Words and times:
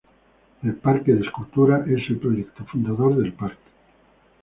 El 0.63 0.73
Parque 0.77 1.13
de 1.13 1.21
Esculturas 1.23 1.87
es 1.87 2.09
el 2.09 2.17
proyecto 2.17 2.65
fundador 2.65 3.15
del 3.17 3.33
parque. 3.33 3.69